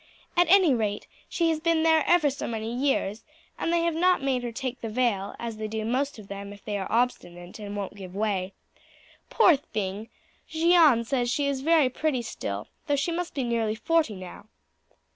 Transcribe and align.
At 0.35 0.49
any 0.49 0.73
rate 0.73 1.05
she 1.29 1.49
has 1.51 1.59
been 1.59 1.83
there 1.83 2.03
ever 2.07 2.31
so 2.31 2.47
many 2.47 2.73
years, 2.73 3.23
and 3.59 3.71
they 3.71 3.83
have 3.83 3.93
not 3.93 4.19
made 4.23 4.41
her 4.41 4.51
take 4.51 4.81
the 4.81 4.89
veil, 4.89 5.35
as 5.37 5.57
they 5.57 5.67
do 5.67 5.85
most 5.85 6.17
of 6.17 6.27
them 6.27 6.51
if 6.51 6.65
they 6.65 6.75
are 6.79 6.91
obstinate 6.91 7.59
and 7.59 7.77
won't 7.77 7.93
give 7.93 8.15
way. 8.15 8.53
Poor 9.29 9.55
thing! 9.55 10.09
Jeanne 10.49 11.03
says 11.03 11.29
she 11.29 11.45
is 11.45 11.61
very 11.61 11.87
pretty 11.87 12.23
still, 12.23 12.67
though 12.87 12.95
she 12.95 13.11
must 13.11 13.35
be 13.35 13.43
nearly 13.43 13.75
forty 13.75 14.15
now." 14.15 14.47